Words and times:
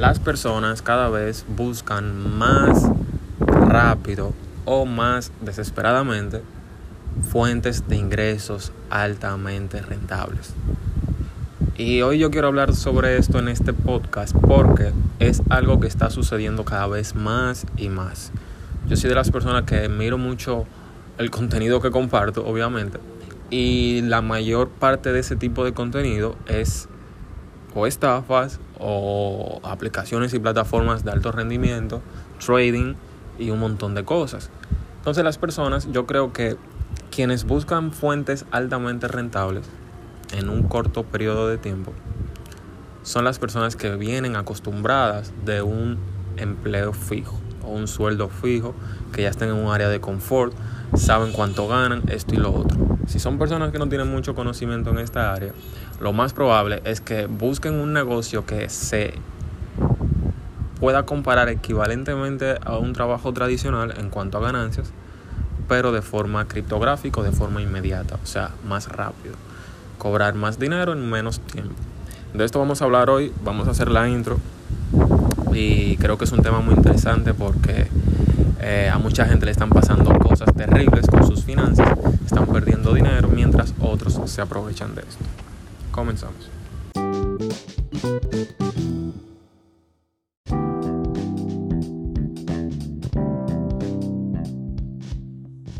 las 0.00 0.18
personas 0.18 0.80
cada 0.80 1.10
vez 1.10 1.44
buscan 1.46 2.38
más 2.38 2.90
rápido 3.38 4.32
o 4.64 4.86
más 4.86 5.30
desesperadamente 5.42 6.40
fuentes 7.30 7.86
de 7.86 7.96
ingresos 7.96 8.72
altamente 8.88 9.82
rentables. 9.82 10.54
Y 11.76 12.00
hoy 12.00 12.18
yo 12.18 12.30
quiero 12.30 12.48
hablar 12.48 12.74
sobre 12.74 13.18
esto 13.18 13.40
en 13.40 13.48
este 13.48 13.74
podcast 13.74 14.34
porque 14.34 14.92
es 15.18 15.42
algo 15.50 15.80
que 15.80 15.88
está 15.88 16.08
sucediendo 16.08 16.64
cada 16.64 16.86
vez 16.86 17.14
más 17.14 17.66
y 17.76 17.90
más. 17.90 18.32
Yo 18.88 18.96
soy 18.96 19.10
de 19.10 19.16
las 19.16 19.30
personas 19.30 19.64
que 19.64 19.86
miro 19.90 20.16
mucho 20.16 20.64
el 21.18 21.30
contenido 21.30 21.82
que 21.82 21.90
comparto, 21.90 22.46
obviamente, 22.46 22.98
y 23.50 24.00
la 24.00 24.22
mayor 24.22 24.70
parte 24.70 25.12
de 25.12 25.20
ese 25.20 25.36
tipo 25.36 25.62
de 25.62 25.74
contenido 25.74 26.36
es 26.46 26.88
o 27.74 27.86
estafas 27.86 28.60
o 28.78 29.60
aplicaciones 29.62 30.34
y 30.34 30.38
plataformas 30.38 31.04
de 31.04 31.12
alto 31.12 31.32
rendimiento, 31.32 32.02
trading 32.44 32.94
y 33.38 33.50
un 33.50 33.60
montón 33.60 33.94
de 33.94 34.04
cosas. 34.04 34.50
Entonces 34.98 35.24
las 35.24 35.38
personas, 35.38 35.90
yo 35.92 36.06
creo 36.06 36.32
que 36.32 36.56
quienes 37.10 37.44
buscan 37.44 37.92
fuentes 37.92 38.44
altamente 38.50 39.08
rentables 39.08 39.66
en 40.32 40.48
un 40.48 40.64
corto 40.64 41.04
periodo 41.04 41.48
de 41.48 41.58
tiempo 41.58 41.92
son 43.02 43.24
las 43.24 43.38
personas 43.38 43.76
que 43.76 43.96
vienen 43.96 44.36
acostumbradas 44.36 45.32
de 45.44 45.62
un 45.62 45.98
empleo 46.36 46.92
fijo 46.92 47.40
o 47.64 47.70
un 47.70 47.88
sueldo 47.88 48.28
fijo, 48.28 48.74
que 49.12 49.22
ya 49.22 49.28
estén 49.28 49.48
en 49.48 49.56
un 49.56 49.72
área 49.72 49.88
de 49.88 50.00
confort, 50.00 50.54
saben 50.94 51.32
cuánto 51.32 51.68
ganan, 51.68 52.02
esto 52.08 52.34
y 52.34 52.38
lo 52.38 52.52
otro. 52.52 52.78
Si 53.06 53.18
son 53.18 53.38
personas 53.38 53.72
que 53.72 53.78
no 53.78 53.88
tienen 53.88 54.08
mucho 54.08 54.34
conocimiento 54.34 54.90
en 54.90 54.98
esta 54.98 55.32
área, 55.32 55.52
lo 56.00 56.12
más 56.12 56.32
probable 56.32 56.82
es 56.84 57.00
que 57.00 57.26
busquen 57.26 57.74
un 57.74 57.92
negocio 57.92 58.46
que 58.46 58.68
se 58.68 59.14
pueda 60.78 61.04
comparar 61.04 61.48
equivalentemente 61.48 62.56
a 62.64 62.78
un 62.78 62.92
trabajo 62.92 63.32
tradicional 63.32 63.94
en 63.98 64.10
cuanto 64.10 64.38
a 64.38 64.40
ganancias, 64.40 64.92
pero 65.68 65.92
de 65.92 66.02
forma 66.02 66.48
criptográfica 66.48 67.22
de 67.22 67.32
forma 67.32 67.60
inmediata, 67.60 68.16
o 68.22 68.26
sea, 68.26 68.50
más 68.66 68.88
rápido 68.88 69.34
cobrar 70.00 70.34
más 70.34 70.58
dinero 70.58 70.92
en 70.92 71.08
menos 71.08 71.38
tiempo. 71.40 71.74
De 72.34 72.44
esto 72.44 72.58
vamos 72.58 72.82
a 72.82 72.86
hablar 72.86 73.10
hoy, 73.10 73.32
vamos 73.44 73.68
a 73.68 73.70
hacer 73.70 73.90
la 73.90 74.08
intro 74.08 74.38
y 75.52 75.96
creo 75.98 76.18
que 76.18 76.24
es 76.24 76.32
un 76.32 76.42
tema 76.42 76.60
muy 76.60 76.74
interesante 76.74 77.34
porque 77.34 77.86
eh, 78.60 78.90
a 78.92 78.98
mucha 78.98 79.26
gente 79.26 79.46
le 79.46 79.52
están 79.52 79.70
pasando 79.70 80.16
cosas 80.18 80.54
terribles 80.54 81.06
con 81.06 81.26
sus 81.26 81.44
finanzas, 81.44 81.88
están 82.24 82.46
perdiendo 82.46 82.92
dinero 82.94 83.28
mientras 83.28 83.74
otros 83.80 84.20
se 84.26 84.40
aprovechan 84.40 84.94
de 84.94 85.02
esto. 85.02 85.24
Comenzamos. 85.90 86.50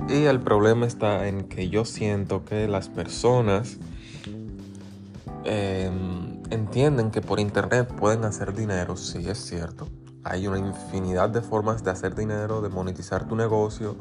Y 0.08 0.24
el 0.24 0.40
problema 0.40 0.86
está 0.86 1.28
en 1.28 1.44
que 1.44 1.68
yo 1.68 1.84
siento 1.84 2.44
que 2.44 2.66
las 2.66 2.88
personas 2.88 3.78
Em, 5.44 6.42
entienden 6.50 7.10
que 7.10 7.22
por 7.22 7.40
internet 7.40 7.88
pueden 7.88 8.24
hacer 8.24 8.54
dinero, 8.54 8.96
sí 8.96 9.26
es 9.28 9.38
cierto. 9.38 9.88
Hay 10.30 10.46
una 10.46 10.58
infinidad 10.58 11.28
de 11.28 11.42
formas 11.42 11.82
de 11.82 11.90
hacer 11.90 12.14
dinero, 12.14 12.60
de 12.60 12.68
monetizar 12.68 13.26
tu 13.26 13.34
negocio 13.34 13.96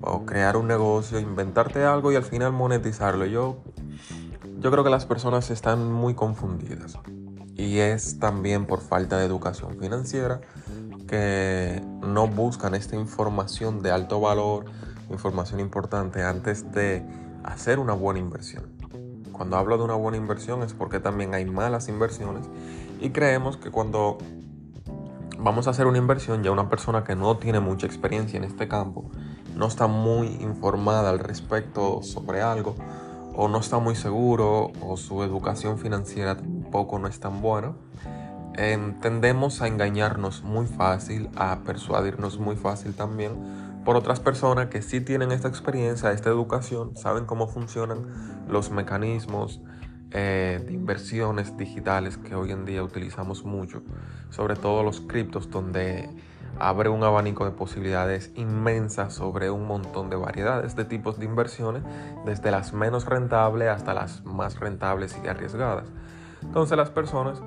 o 0.00 0.26
crear 0.26 0.56
un 0.56 0.66
negocio, 0.66 1.20
inventarte 1.20 1.84
algo 1.84 2.10
y 2.10 2.16
al 2.16 2.24
final 2.24 2.50
monetizarlo. 2.50 3.26
Yo, 3.26 3.58
yo 4.58 4.70
creo 4.72 4.82
que 4.82 4.90
las 4.90 5.06
personas 5.06 5.52
están 5.52 5.92
muy 5.92 6.14
confundidas 6.14 6.98
y 7.54 7.78
es 7.78 8.18
también 8.18 8.66
por 8.66 8.80
falta 8.80 9.18
de 9.18 9.24
educación 9.24 9.78
financiera 9.78 10.40
que 11.06 11.80
no 12.00 12.26
buscan 12.26 12.74
esta 12.74 12.96
información 12.96 13.82
de 13.82 13.92
alto 13.92 14.20
valor, 14.20 14.64
información 15.10 15.60
importante 15.60 16.24
antes 16.24 16.72
de 16.72 17.06
hacer 17.44 17.78
una 17.78 17.92
buena 17.92 18.18
inversión. 18.18 18.64
Cuando 19.30 19.56
hablo 19.58 19.78
de 19.78 19.84
una 19.84 19.94
buena 19.94 20.16
inversión 20.18 20.64
es 20.64 20.72
porque 20.72 20.98
también 20.98 21.34
hay 21.34 21.44
malas 21.44 21.86
inversiones 21.86 22.46
y 23.00 23.10
creemos 23.10 23.56
que 23.56 23.70
cuando 23.70 24.18
vamos 25.42 25.66
a 25.66 25.70
hacer 25.70 25.86
una 25.86 25.98
inversión 25.98 26.44
ya 26.44 26.52
una 26.52 26.68
persona 26.68 27.02
que 27.02 27.16
no 27.16 27.36
tiene 27.36 27.58
mucha 27.58 27.86
experiencia 27.86 28.36
en 28.36 28.44
este 28.44 28.68
campo, 28.68 29.10
no 29.56 29.66
está 29.66 29.88
muy 29.88 30.28
informada 30.40 31.10
al 31.10 31.18
respecto 31.18 32.02
sobre 32.02 32.42
algo 32.42 32.76
o 33.34 33.48
no 33.48 33.58
está 33.58 33.78
muy 33.78 33.96
seguro 33.96 34.70
o 34.80 34.96
su 34.96 35.22
educación 35.22 35.78
financiera 35.78 36.36
tampoco 36.36 36.98
no 36.98 37.08
es 37.08 37.18
tan 37.18 37.42
buena, 37.42 37.72
tendemos 39.00 39.62
a 39.62 39.66
engañarnos 39.66 40.42
muy 40.42 40.66
fácil, 40.66 41.28
a 41.34 41.60
persuadirnos 41.64 42.38
muy 42.38 42.54
fácil 42.54 42.94
también 42.94 43.82
por 43.84 43.96
otras 43.96 44.20
personas 44.20 44.68
que 44.68 44.80
sí 44.80 45.00
tienen 45.00 45.32
esta 45.32 45.48
experiencia, 45.48 46.12
esta 46.12 46.30
educación, 46.30 46.96
saben 46.96 47.24
cómo 47.24 47.48
funcionan 47.48 48.44
los 48.48 48.70
mecanismos 48.70 49.60
eh, 50.14 50.62
de 50.64 50.72
inversiones 50.72 51.56
digitales 51.56 52.18
que 52.18 52.34
hoy 52.34 52.52
en 52.52 52.64
día 52.64 52.82
utilizamos 52.82 53.44
mucho, 53.44 53.82
sobre 54.30 54.56
todo 54.56 54.82
los 54.82 55.00
criptos, 55.00 55.50
donde 55.50 56.08
abre 56.58 56.88
un 56.88 57.02
abanico 57.02 57.44
de 57.44 57.50
posibilidades 57.50 58.30
inmensas 58.36 59.14
sobre 59.14 59.50
un 59.50 59.66
montón 59.66 60.10
de 60.10 60.16
variedades 60.16 60.76
de 60.76 60.84
tipos 60.84 61.18
de 61.18 61.24
inversiones, 61.24 61.82
desde 62.26 62.50
las 62.50 62.72
menos 62.72 63.06
rentables 63.06 63.68
hasta 63.68 63.94
las 63.94 64.24
más 64.24 64.60
rentables 64.60 65.18
y 65.24 65.28
arriesgadas. 65.28 65.88
Entonces 66.42 66.76
las 66.76 66.90
personas 66.90 67.40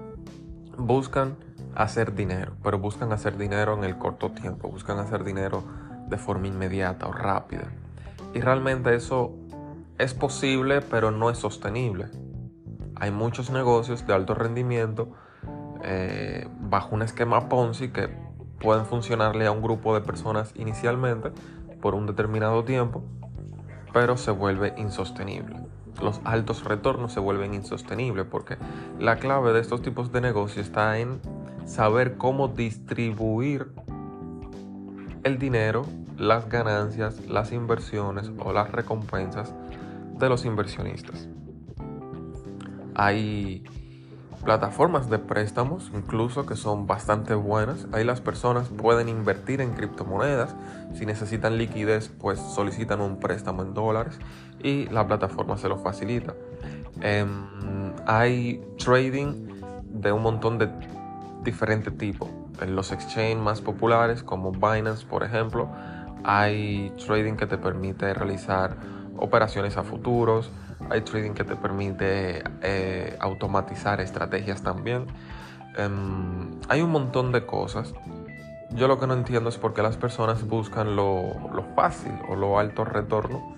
buscan 0.77 1.35
hacer 1.75 2.15
dinero, 2.15 2.53
pero 2.63 2.79
buscan 2.79 3.11
hacer 3.11 3.37
dinero 3.37 3.75
en 3.77 3.83
el 3.83 3.97
corto 3.97 4.31
tiempo, 4.31 4.69
buscan 4.69 4.99
hacer 4.99 5.23
dinero 5.23 5.63
de 6.07 6.17
forma 6.17 6.47
inmediata 6.47 7.07
o 7.07 7.11
rápida. 7.11 7.71
Y 8.33 8.41
realmente 8.41 8.95
eso 8.95 9.33
es 9.97 10.13
posible, 10.13 10.81
pero 10.81 11.11
no 11.11 11.29
es 11.29 11.37
sostenible. 11.37 12.07
Hay 12.97 13.11
muchos 13.11 13.50
negocios 13.50 14.06
de 14.07 14.13
alto 14.13 14.35
rendimiento 14.35 15.09
eh, 15.83 16.47
bajo 16.61 16.95
un 16.95 17.01
esquema 17.01 17.50
Ponzi 17.50 17.89
que 17.89 18.09
pueden 18.59 18.85
funcionarle 18.85 19.45
a 19.45 19.51
un 19.51 19.61
grupo 19.61 19.94
de 19.94 20.01
personas 20.01 20.53
inicialmente 20.56 21.31
por 21.81 21.94
un 21.94 22.07
determinado 22.07 22.63
tiempo, 22.63 23.03
pero 23.94 24.17
se 24.17 24.31
vuelve 24.31 24.73
insostenible. 24.78 25.59
Los 26.01 26.19
altos 26.23 26.63
retornos 26.63 27.13
se 27.13 27.19
vuelven 27.19 27.53
insostenibles 27.53 28.25
porque 28.25 28.57
la 29.00 29.17
clave 29.17 29.53
de 29.53 29.59
estos 29.59 29.81
tipos 29.81 30.12
de 30.12 30.22
negocios 30.22 30.66
está 30.66 30.97
en 30.97 31.19
saber 31.66 32.17
cómo 32.17 32.47
distribuir 32.47 33.72
el 35.23 35.38
dinero, 35.38 35.85
las 36.17 36.50
ganancias, 36.50 37.27
las 37.27 37.51
inversiones 37.51 38.31
o 38.39 38.53
las 38.53 38.72
recompensas 38.72 39.53
de 40.17 40.29
los 40.29 40.45
inversionistas. 40.45 41.27
Hay 42.95 43.63
plataformas 44.44 45.09
de 45.09 45.17
préstamos 45.19 45.91
incluso 45.94 46.45
que 46.45 46.56
son 46.56 46.88
bastante 46.88 47.33
buenas. 47.33 47.88
Ahí 47.91 48.03
las 48.03 48.22
personas 48.22 48.69
pueden 48.69 49.09
invertir 49.09 49.61
en 49.61 49.73
criptomonedas. 49.73 50.56
Si 50.94 51.06
necesitan 51.06 51.57
liquidez, 51.57 52.09
pues 52.09 52.39
solicitan 52.39 53.01
un 53.01 53.19
préstamo 53.19 53.63
en 53.63 53.73
dólares 53.73 54.19
y 54.63 54.88
la 54.88 55.06
plataforma 55.07 55.57
se 55.57 55.67
lo 55.67 55.78
facilita. 55.78 56.35
Em, 57.01 57.94
hay 58.06 58.61
trading 58.78 59.62
de 59.83 60.12
un 60.12 60.22
montón 60.22 60.57
de 60.57 60.69
diferentes 61.44 61.95
tipos 61.97 62.29
en 62.62 62.75
los 62.75 62.91
exchanges 62.91 63.38
más 63.38 63.62
populares 63.62 64.23
como 64.23 64.51
Binance, 64.51 65.06
por 65.06 65.23
ejemplo, 65.23 65.69
hay 66.23 66.91
trading 67.06 67.35
que 67.35 67.45
te 67.45 67.57
permite 67.57 68.13
realizar 68.13 68.75
operaciones 69.17 69.77
a 69.77 69.83
futuros, 69.83 70.51
hay 70.89 71.01
trading 71.01 71.31
que 71.31 71.43
te 71.43 71.55
permite 71.55 72.43
eh, 72.61 73.17
automatizar 73.19 74.01
estrategias 74.01 74.61
también. 74.61 75.07
Em, 75.77 76.59
hay 76.69 76.81
un 76.81 76.91
montón 76.91 77.31
de 77.31 77.45
cosas. 77.45 77.94
Yo 78.71 78.88
lo 78.88 79.00
que 79.00 79.07
no 79.07 79.13
entiendo 79.13 79.50
es 79.50 79.57
por 79.57 79.73
qué 79.73 79.81
las 79.81 79.97
personas 79.97 80.47
buscan 80.47 80.95
lo, 80.95 81.33
fácil 81.75 82.13
o 82.29 82.35
lo 82.35 82.59
alto 82.59 82.83
retorno, 82.83 83.56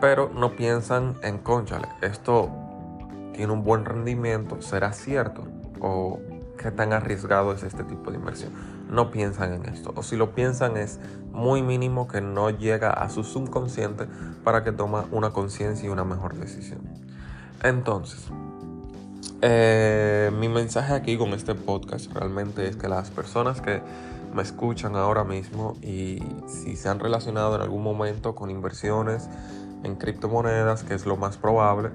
pero 0.00 0.30
no 0.34 0.56
piensan 0.56 1.16
en, 1.22 1.38
conchale, 1.38 1.88
esto 2.02 2.50
tiene 3.34 3.52
un 3.52 3.62
buen 3.62 3.84
rendimiento, 3.84 4.60
será 4.62 4.92
cierto, 4.92 5.44
o 5.80 6.18
qué 6.56 6.70
tan 6.70 6.92
arriesgado 6.92 7.52
es 7.52 7.62
este 7.62 7.84
tipo 7.84 8.10
de 8.10 8.16
inversión. 8.16 8.52
No 8.88 9.10
piensan 9.10 9.52
en 9.52 9.66
esto. 9.66 9.92
O 9.96 10.02
si 10.02 10.16
lo 10.16 10.34
piensan 10.34 10.76
es 10.76 10.98
muy 11.32 11.62
mínimo 11.62 12.08
que 12.08 12.20
no 12.20 12.50
llega 12.50 12.90
a 12.90 13.10
su 13.10 13.24
subconsciente 13.24 14.06
para 14.44 14.64
que 14.64 14.72
toma 14.72 15.06
una 15.12 15.30
conciencia 15.30 15.86
y 15.86 15.90
una 15.90 16.04
mejor 16.04 16.34
decisión. 16.34 16.80
Entonces, 17.62 18.28
eh, 19.40 20.30
mi 20.38 20.48
mensaje 20.48 20.94
aquí 20.94 21.16
con 21.16 21.32
este 21.34 21.54
podcast 21.54 22.12
realmente 22.12 22.66
es 22.66 22.76
que 22.76 22.88
las 22.88 23.10
personas 23.10 23.60
que 23.60 23.82
me 24.34 24.42
escuchan 24.42 24.96
ahora 24.96 25.24
mismo 25.24 25.76
y 25.82 26.22
si 26.46 26.76
se 26.76 26.88
han 26.88 27.00
relacionado 27.00 27.56
en 27.56 27.62
algún 27.62 27.82
momento 27.82 28.34
con 28.34 28.50
inversiones 28.50 29.28
en 29.84 29.96
criptomonedas, 29.96 30.82
que 30.82 30.94
es 30.94 31.06
lo 31.06 31.16
más 31.16 31.36
probable, 31.36 31.90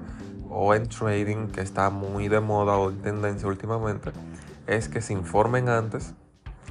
o 0.50 0.74
en 0.74 0.88
trading, 0.88 1.48
que 1.48 1.60
está 1.60 1.90
muy 1.90 2.28
de 2.28 2.40
moda 2.40 2.76
o 2.76 2.90
en 2.90 3.02
tendencia 3.02 3.48
últimamente, 3.48 4.12
es 4.66 4.88
que 4.88 5.02
se 5.02 5.12
informen 5.12 5.68
antes, 5.68 6.14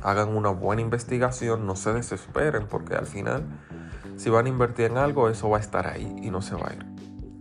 hagan 0.03 0.35
una 0.35 0.50
buena 0.50 0.81
investigación, 0.81 1.65
no 1.65 1.75
se 1.75 1.94
desesperen 1.94 2.67
porque 2.67 2.95
al 2.95 3.05
final 3.05 3.44
si 4.17 4.29
van 4.29 4.45
a 4.45 4.50
invertir 4.50 4.85
en 4.85 4.97
algo 4.97 5.29
eso 5.29 5.50
va 5.50 5.57
a 5.57 5.61
estar 5.61 5.88
ahí 5.88 6.15
y 6.21 6.29
no 6.29 6.41
se 6.41 6.55
va 6.55 6.69
a 6.69 6.73
ir. 6.73 6.85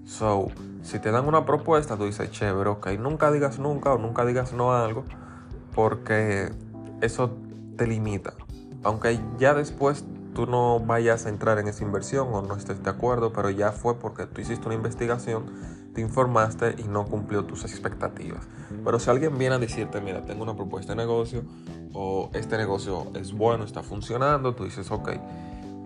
So, 0.04 0.48
si 0.82 0.98
te 0.98 1.10
dan 1.10 1.26
una 1.26 1.44
propuesta, 1.44 1.96
tú 1.96 2.04
dices, 2.04 2.30
chévere, 2.30 2.70
ok, 2.70 2.88
nunca 2.98 3.30
digas 3.30 3.58
nunca 3.58 3.92
o 3.92 3.98
nunca 3.98 4.24
digas 4.24 4.52
no 4.52 4.72
a 4.72 4.84
algo 4.84 5.04
porque 5.74 6.52
eso 7.00 7.36
te 7.76 7.86
limita. 7.86 8.34
Aunque 8.82 9.20
ya 9.38 9.54
después 9.54 10.04
tú 10.34 10.46
no 10.46 10.80
vayas 10.80 11.26
a 11.26 11.28
entrar 11.28 11.58
en 11.58 11.68
esa 11.68 11.84
inversión 11.84 12.28
o 12.32 12.42
no 12.42 12.56
estés 12.56 12.82
de 12.82 12.90
acuerdo, 12.90 13.32
pero 13.32 13.50
ya 13.50 13.72
fue 13.72 13.98
porque 13.98 14.26
tú 14.26 14.40
hiciste 14.40 14.66
una 14.66 14.74
investigación, 14.74 15.44
te 15.94 16.00
informaste 16.00 16.74
y 16.78 16.84
no 16.84 17.04
cumplió 17.04 17.44
tus 17.44 17.64
expectativas. 17.64 18.46
Pero 18.84 18.98
si 18.98 19.10
alguien 19.10 19.38
viene 19.38 19.56
a 19.56 19.58
decirte, 19.58 20.00
mira, 20.00 20.24
tengo 20.24 20.42
una 20.42 20.54
propuesta 20.54 20.92
de 20.92 20.96
negocio 20.96 21.42
o 21.92 22.30
este 22.32 22.56
negocio 22.56 23.06
es 23.14 23.32
bueno, 23.32 23.64
está 23.64 23.82
funcionando, 23.82 24.54
tú 24.54 24.64
dices, 24.64 24.90
ok, 24.90 25.10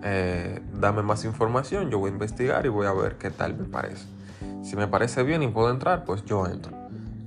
eh, 0.03 0.61
dame 0.79 1.01
más 1.01 1.25
información, 1.25 1.89
yo 1.89 1.99
voy 1.99 2.11
a 2.11 2.13
investigar 2.13 2.65
y 2.65 2.69
voy 2.69 2.87
a 2.87 2.93
ver 2.93 3.17
qué 3.17 3.29
tal 3.29 3.57
me 3.57 3.65
parece. 3.65 4.05
Si 4.63 4.75
me 4.75 4.87
parece 4.87 5.23
bien 5.23 5.43
y 5.43 5.47
puedo 5.47 5.69
entrar, 5.69 6.05
pues 6.05 6.23
yo 6.25 6.45
entro. 6.45 6.71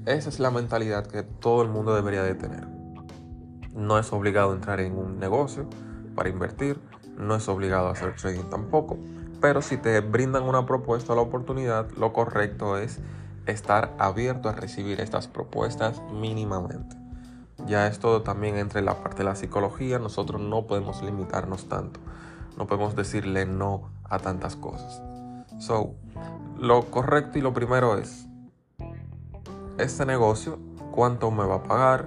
Esa 0.06 0.28
es 0.28 0.40
la 0.40 0.50
mentalidad 0.50 1.06
que 1.06 1.22
todo 1.22 1.62
el 1.62 1.68
mundo 1.68 1.94
debería 1.94 2.22
de 2.22 2.34
tener. 2.34 2.66
No 3.74 3.98
es 3.98 4.12
obligado 4.12 4.52
entrar 4.52 4.80
en 4.80 4.96
un 4.96 5.18
negocio 5.18 5.68
para 6.14 6.28
invertir, 6.28 6.80
no 7.18 7.34
es 7.34 7.48
obligado 7.48 7.88
hacer 7.88 8.16
trading 8.16 8.48
tampoco. 8.50 8.98
Pero 9.40 9.62
si 9.62 9.76
te 9.76 10.00
brindan 10.00 10.42
una 10.44 10.66
propuesta 10.66 11.12
o 11.12 11.16
la 11.16 11.22
oportunidad, 11.22 11.90
lo 11.92 12.12
correcto 12.12 12.76
es 12.76 12.98
estar 13.46 13.94
abierto 13.98 14.48
a 14.48 14.52
recibir 14.52 15.00
estas 15.00 15.28
propuestas 15.28 16.02
mínimamente. 16.12 16.96
Ya 17.66 17.86
esto 17.86 18.22
también 18.22 18.56
entre 18.56 18.82
la 18.82 19.02
parte 19.02 19.18
de 19.18 19.24
la 19.24 19.36
psicología, 19.36 19.98
nosotros 19.98 20.40
no 20.40 20.66
podemos 20.66 21.02
limitarnos 21.02 21.68
tanto. 21.68 22.00
No 22.56 22.66
podemos 22.66 22.96
decirle 22.96 23.46
no 23.46 23.90
a 24.04 24.18
tantas 24.18 24.56
cosas. 24.56 25.02
So, 25.58 25.94
lo 26.58 26.90
correcto 26.90 27.38
y 27.38 27.42
lo 27.42 27.54
primero 27.54 27.96
es, 27.96 28.26
este 29.78 30.04
negocio, 30.04 30.58
cuánto 30.90 31.30
me 31.30 31.44
va 31.44 31.56
a 31.56 31.62
pagar, 31.62 32.06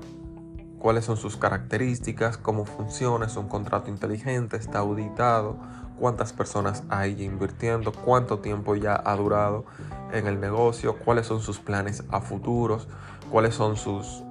cuáles 0.80 1.06
son 1.06 1.18
sus 1.18 1.38
características, 1.38 2.38
cómo 2.38 2.66
funciona, 2.66 3.26
es 3.26 3.36
un 3.38 3.48
contrato 3.48 3.90
inteligente, 3.90 4.58
está 4.58 4.80
auditado, 4.80 5.58
cuántas 6.00 6.34
personas 6.34 6.84
hay 6.90 7.24
invirtiendo, 7.24 7.92
cuánto 7.92 8.40
tiempo 8.40 8.76
ya 8.76 9.02
ha 9.04 9.16
durado 9.16 9.66
en 10.12 10.28
el 10.28 10.40
negocio, 10.40 10.98
cuáles 10.98 11.28
son 11.28 11.42
sus 11.42 11.60
planes 11.60 12.04
a 12.10 12.22
futuros, 12.22 12.88
cuáles 13.32 13.56
son 13.56 13.78
sus 13.78 14.24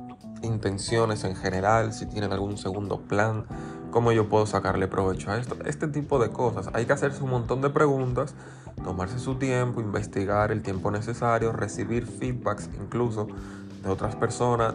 intenciones 0.43 1.25
en 1.25 1.37
general, 1.37 1.93
si 1.93 2.07
tienen 2.07 2.33
algún 2.33 2.59
segundo 2.59 3.01
plan, 3.01 3.45
cómo 3.91 4.13
yo 4.13 4.29
puedo 4.29 4.47
sacarle 4.47 4.89
provecho 4.89 5.31
a 5.31 5.39
esto. 5.39 5.57
Este 5.65 5.89
tipo 5.89 6.19
de 6.19 6.31
cosas. 6.31 6.69
Hay 6.73 6.87
que 6.87 6.93
hacerse 6.93 7.23
un 7.23 7.31
montón 7.31 7.61
de 7.63 7.71
preguntas, 7.71 8.35
tomarse 8.83 9.19
su 9.19 9.37
tiempo, 9.37 9.81
investigar 9.81 10.51
el 10.51 10.63
tiempo 10.63 10.91
necesario, 10.91 11.53
recibir 11.53 12.07
feedbacks 12.07 12.69
incluso 12.81 13.29
de 13.83 13.89
otras 13.89 14.17
personas, 14.17 14.75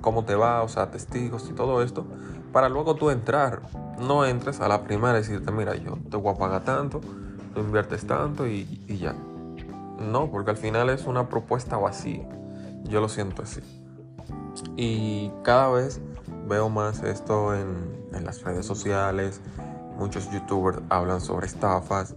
cómo 0.00 0.24
te 0.24 0.34
va, 0.34 0.62
o 0.62 0.68
sea, 0.68 0.90
testigos 0.90 1.48
y 1.48 1.54
todo 1.54 1.82
esto, 1.82 2.06
para 2.52 2.68
luego 2.68 2.94
tú 2.94 3.10
entrar. 3.10 3.62
No 4.00 4.24
entres 4.24 4.60
a 4.60 4.68
la 4.68 4.82
primera 4.84 5.18
y 5.18 5.22
decirte, 5.22 5.50
mira, 5.52 5.74
yo 5.76 5.98
te 6.10 6.16
voy 6.16 6.34
a 6.34 6.38
pagar 6.38 6.64
tanto, 6.64 7.00
tú 7.54 7.60
inviertes 7.60 8.06
tanto 8.06 8.46
y, 8.46 8.82
y 8.88 8.98
ya. 8.98 9.14
No, 9.98 10.30
porque 10.30 10.50
al 10.50 10.56
final 10.56 10.90
es 10.90 11.06
una 11.06 11.28
propuesta 11.28 11.76
vacía. 11.76 12.28
Yo 12.84 13.00
lo 13.00 13.08
siento 13.08 13.42
así. 13.42 13.60
Y 14.76 15.30
cada 15.42 15.70
vez 15.70 16.00
veo 16.48 16.68
más 16.68 17.02
esto 17.02 17.54
en, 17.54 17.76
en 18.12 18.24
las 18.24 18.42
redes 18.42 18.66
sociales. 18.66 19.40
Muchos 19.98 20.30
youtubers 20.30 20.78
hablan 20.88 21.20
sobre 21.20 21.46
estafas. 21.46 22.14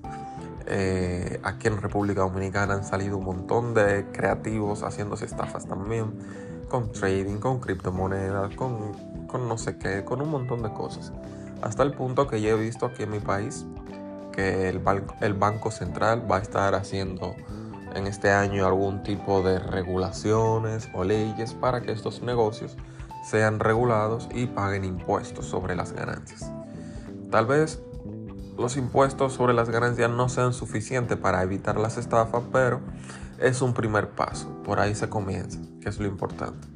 Eh, 0.65 1.39
aquí 1.43 1.67
en 1.67 1.81
República 1.81 2.21
Dominicana 2.21 2.73
han 2.73 2.83
salido 2.83 3.17
un 3.17 3.25
montón 3.25 3.73
de 3.73 4.05
creativos 4.11 4.83
haciéndose 4.83 5.25
estafas 5.25 5.65
también 5.65 6.11
con 6.67 6.91
trading, 6.91 7.37
con 7.37 7.59
criptomonedas, 7.59 8.53
con, 8.55 9.27
con 9.27 9.47
no 9.47 9.57
sé 9.57 9.77
qué, 9.77 10.03
con 10.03 10.21
un 10.21 10.29
montón 10.29 10.63
de 10.63 10.73
cosas. 10.73 11.13
Hasta 11.61 11.83
el 11.83 11.91
punto 11.91 12.27
que 12.27 12.41
ya 12.41 12.49
he 12.49 12.55
visto 12.55 12.85
aquí 12.85 13.03
en 13.03 13.11
mi 13.11 13.19
país 13.19 13.65
que 14.37 14.69
el, 14.69 15.33
Banco 15.33 15.71
Central 15.71 16.31
va 16.31 16.37
a 16.37 16.39
estar 16.39 16.75
haciendo 16.75 17.35
en 17.95 18.05
este 18.05 18.29
año 18.29 18.67
algún 18.67 19.01
tipo 19.01 19.41
de 19.41 19.57
regulaciones 19.57 20.89
o 20.93 21.03
leyes 21.03 21.55
para 21.55 21.81
que 21.81 21.91
estos 21.91 22.21
negocios 22.21 22.77
sean 23.27 23.59
regulados 23.59 24.29
y 24.31 24.45
paguen 24.45 24.85
impuestos 24.85 25.47
sobre 25.47 25.75
las 25.75 25.91
ganancias. 25.91 26.51
Tal 27.31 27.47
vez 27.47 27.81
los 28.57 28.77
impuestos 28.77 29.33
sobre 29.33 29.55
las 29.55 29.71
ganancias 29.71 30.11
no 30.11 30.29
sean 30.29 30.53
suficientes 30.53 31.17
para 31.17 31.41
evitar 31.41 31.79
las 31.79 31.97
estafas, 31.97 32.43
pero 32.53 32.79
es 33.39 33.63
un 33.63 33.73
primer 33.73 34.09
paso. 34.09 34.47
Por 34.63 34.79
ahí 34.79 34.93
se 34.93 35.09
comienza, 35.09 35.59
que 35.81 35.89
es 35.89 35.99
lo 35.99 36.07
importante. 36.07 36.67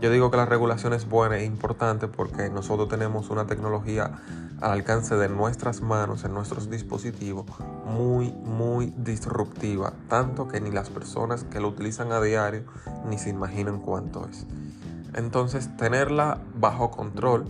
Yo 0.00 0.10
digo 0.12 0.30
que 0.30 0.36
la 0.36 0.46
regulación 0.46 0.92
es 0.92 1.08
buena 1.08 1.38
e 1.38 1.44
importante 1.44 2.06
porque 2.06 2.50
nosotros 2.50 2.88
tenemos 2.88 3.30
una 3.30 3.48
tecnología 3.48 4.20
al 4.60 4.70
alcance 4.70 5.16
de 5.16 5.28
nuestras 5.28 5.80
manos, 5.80 6.24
en 6.24 6.34
nuestros 6.34 6.70
dispositivos, 6.70 7.46
muy, 7.84 8.30
muy 8.30 8.92
disruptiva, 8.96 9.92
tanto 10.08 10.46
que 10.46 10.60
ni 10.60 10.70
las 10.70 10.88
personas 10.88 11.42
que 11.42 11.58
lo 11.58 11.68
utilizan 11.68 12.12
a 12.12 12.20
diario 12.20 12.62
ni 13.08 13.18
se 13.18 13.30
imaginan 13.30 13.80
cuánto 13.80 14.28
es. 14.28 14.46
Entonces, 15.14 15.76
tenerla 15.76 16.38
bajo 16.54 16.92
control 16.92 17.46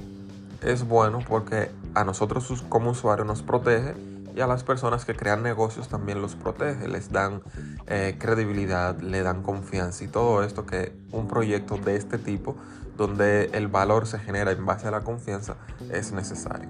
es 0.63 0.89
bueno 0.89 1.21
porque 1.29 1.71
a 1.95 2.05
nosotros 2.05 2.65
como 2.71 2.93
usuarios 2.93 3.27
nos 3.27 3.43
protege 3.43 3.95
y 4.35 4.41
a 4.41 4.47
las 4.47 4.65
personas 4.65 5.05
que 5.05 5.15
crean 5.15 5.43
negocios 5.43 5.89
también 5.89 6.23
los 6.23 6.35
protege, 6.35 6.89
les 6.89 7.11
dan 7.11 7.43
eh, 7.87 8.17
credibilidad, 8.19 8.99
le 9.01 9.23
dan 9.23 9.43
confianza 9.43 10.05
y 10.05 10.09
todo 10.09 10.43
esto 10.43 10.67
que 10.67 10.93
un 11.13 11.29
proyecto 11.29 11.77
de 11.77 11.97
este 11.97 12.19
tipo, 12.19 12.57
donde 12.97 13.51
el 13.53 13.69
valor 13.69 14.07
se 14.07 14.19
genera 14.19 14.53
en 14.53 14.65
base 14.67 14.89
a 14.89 14.91
la 14.91 15.01
confianza, 15.01 15.57
es 15.91 16.13
necesario. 16.13 16.69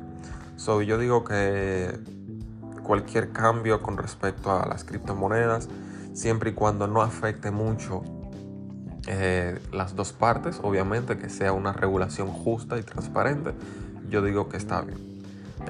So, 0.57 0.83
yo 0.83 0.99
digo 0.99 1.25
que 1.25 1.99
cualquier 2.83 3.33
cambio 3.33 3.83
con 3.83 3.97
respecto 3.97 4.51
a 4.51 4.67
las 4.67 4.85
criptomonedas, 4.85 5.69
siempre 6.15 6.51
y 6.51 6.53
cuando 6.55 6.87
no 6.87 7.03
afecte 7.03 7.51
mucho 7.51 8.03
eh, 9.07 9.59
las 9.73 9.95
dos 9.95 10.13
partes, 10.13 10.61
obviamente 10.63 11.17
que 11.17 11.29
sea 11.29 11.53
una 11.53 11.73
regulación 11.73 12.29
justa 12.29 12.79
y 12.79 12.83
transparente, 12.83 13.53
yo 14.11 14.23
digo 14.23 14.49
que 14.49 14.57
está 14.57 14.81
bien. 14.81 15.18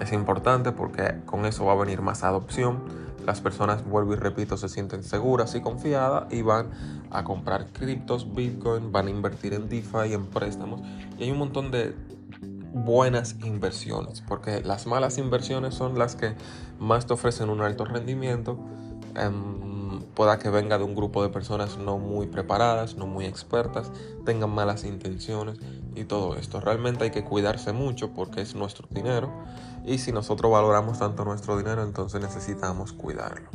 Es 0.00 0.12
importante 0.12 0.72
porque 0.72 1.20
con 1.26 1.44
eso 1.46 1.64
va 1.64 1.72
a 1.72 1.76
venir 1.76 2.02
más 2.02 2.22
adopción. 2.22 2.82
Las 3.26 3.40
personas, 3.40 3.84
vuelvo 3.84 4.14
y 4.14 4.16
repito, 4.16 4.56
se 4.56 4.68
sienten 4.68 5.02
seguras 5.02 5.54
y 5.54 5.60
confiadas 5.60 6.32
y 6.32 6.42
van 6.42 6.70
a 7.10 7.24
comprar 7.24 7.66
criptos, 7.72 8.34
Bitcoin, 8.34 8.92
van 8.92 9.08
a 9.08 9.10
invertir 9.10 9.54
en 9.54 9.68
DeFi, 9.68 10.14
en 10.14 10.26
préstamos. 10.26 10.80
Y 11.18 11.24
hay 11.24 11.30
un 11.30 11.38
montón 11.38 11.70
de 11.70 11.94
buenas 12.72 13.36
inversiones, 13.44 14.20
porque 14.20 14.62
las 14.62 14.86
malas 14.86 15.18
inversiones 15.18 15.74
son 15.74 15.98
las 15.98 16.16
que 16.16 16.34
más 16.78 17.06
te 17.06 17.14
ofrecen 17.14 17.50
un 17.50 17.60
alto 17.60 17.84
rendimiento. 17.84 18.58
Em, 19.14 20.00
pueda 20.14 20.38
que 20.38 20.50
venga 20.50 20.78
de 20.78 20.84
un 20.84 20.94
grupo 20.94 21.22
de 21.22 21.28
personas 21.28 21.78
no 21.78 21.98
muy 21.98 22.26
preparadas, 22.26 22.96
no 22.96 23.06
muy 23.06 23.24
expertas, 23.24 23.90
tengan 24.24 24.50
malas 24.50 24.84
intenciones 24.84 25.58
y 25.94 26.04
todo 26.04 26.36
esto. 26.36 26.60
Realmente 26.60 27.04
hay 27.04 27.10
que 27.10 27.24
cuidarse 27.24 27.72
mucho 27.72 28.12
porque 28.12 28.40
es 28.40 28.54
nuestro 28.54 28.88
dinero 28.90 29.30
y 29.88 29.98
si 29.98 30.12
nosotros 30.12 30.52
valoramos 30.52 30.98
tanto 30.98 31.24
nuestro 31.24 31.56
dinero, 31.56 31.82
entonces 31.82 32.20
necesitamos 32.20 32.92
cuidarlo. 32.92 33.48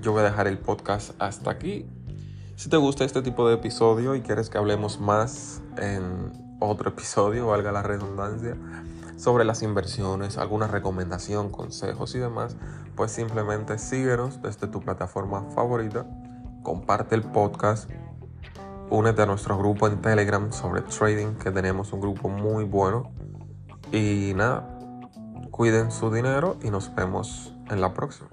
Yo 0.00 0.12
voy 0.12 0.22
a 0.22 0.24
dejar 0.24 0.46
el 0.48 0.58
podcast 0.58 1.12
hasta 1.18 1.50
aquí. 1.50 1.86
Si 2.56 2.68
te 2.68 2.76
gusta 2.76 3.04
este 3.04 3.22
tipo 3.22 3.48
de 3.48 3.54
episodio 3.54 4.14
y 4.14 4.22
quieres 4.22 4.50
que 4.50 4.58
hablemos 4.58 5.00
más 5.00 5.62
en 5.76 6.56
otro 6.60 6.90
episodio, 6.90 7.46
valga 7.48 7.72
la 7.72 7.82
redundancia, 7.82 8.56
sobre 9.16 9.44
las 9.44 9.62
inversiones, 9.62 10.38
alguna 10.38 10.66
recomendación, 10.66 11.50
consejos 11.50 12.14
y 12.14 12.18
demás, 12.18 12.56
pues 12.96 13.12
simplemente 13.12 13.78
síguenos 13.78 14.42
desde 14.42 14.66
tu 14.66 14.80
plataforma 14.80 15.44
favorita, 15.54 16.06
comparte 16.62 17.14
el 17.14 17.22
podcast, 17.22 17.88
únete 18.90 19.22
a 19.22 19.26
nuestro 19.26 19.56
grupo 19.58 19.86
en 19.86 20.00
Telegram 20.00 20.52
sobre 20.52 20.82
trading, 20.82 21.34
que 21.34 21.50
tenemos 21.50 21.92
un 21.92 22.00
grupo 22.00 22.28
muy 22.28 22.64
bueno. 22.64 23.12
Y 23.92 24.32
nada, 24.34 24.78
cuiden 25.52 25.92
su 25.92 26.10
dinero 26.10 26.56
y 26.64 26.70
nos 26.70 26.92
vemos 26.94 27.52
en 27.70 27.80
la 27.80 27.94
próxima. 27.94 28.28